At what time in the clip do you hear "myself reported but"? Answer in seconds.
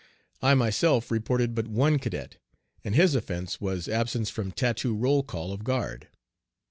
0.55-1.67